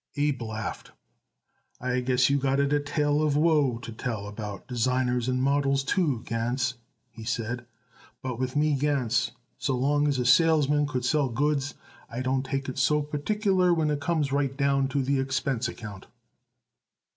Abe 0.17 0.41
laughed. 0.41 0.93
"I 1.79 1.99
guess 1.99 2.27
you 2.27 2.39
got 2.39 2.59
a 2.59 2.79
tale 2.79 3.21
of 3.21 3.37
woe 3.37 3.77
to 3.77 3.91
tell 3.91 4.25
about 4.27 4.67
designers 4.67 5.29
and 5.29 5.39
models, 5.43 5.83
too, 5.83 6.23
Gans," 6.25 6.73
he 7.11 7.23
said; 7.23 7.67
"but 8.23 8.39
with 8.39 8.55
me, 8.55 8.73
Gans, 8.73 9.29
so 9.59 9.75
long 9.77 10.07
as 10.07 10.17
a 10.17 10.25
salesman 10.25 10.87
could 10.87 11.05
sell 11.05 11.29
goods 11.29 11.75
I 12.09 12.21
don't 12.21 12.41
take 12.43 12.67
it 12.67 12.79
so 12.79 13.03
particular 13.03 13.75
when 13.75 13.91
it 13.91 14.01
comes 14.01 14.31
right 14.31 14.57
down 14.57 14.87
to 14.87 15.03
the 15.03 15.19
expense 15.19 15.67
account." 15.67 16.07